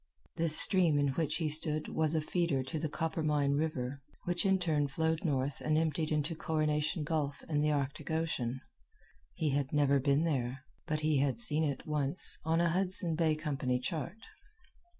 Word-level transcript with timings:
This 0.35 0.57
stream 0.59 0.97
in 0.97 1.09
which 1.09 1.35
he 1.35 1.47
stood 1.47 1.87
was 1.87 2.15
a 2.15 2.21
feeder 2.21 2.63
to 2.63 2.79
the 2.79 2.89
Coppermine 2.89 3.53
River, 3.53 4.01
which 4.23 4.47
in 4.47 4.57
turn 4.57 4.87
flowed 4.87 5.23
north 5.23 5.61
and 5.63 5.77
emptied 5.77 6.11
into 6.11 6.35
Coronation 6.35 7.03
Gulf 7.03 7.43
and 7.47 7.63
the 7.63 7.69
Arctic 7.71 8.09
Ocean. 8.09 8.61
He 9.35 9.51
had 9.51 9.71
never 9.71 9.99
been 9.99 10.23
there, 10.23 10.65
but 10.87 11.01
he 11.01 11.19
had 11.19 11.39
seen 11.39 11.63
it, 11.63 11.85
once, 11.85 12.39
on 12.43 12.59
a 12.59 12.69
Hudson 12.69 13.13
Bay 13.13 13.35
Company 13.35 13.77
chart. 13.77 14.17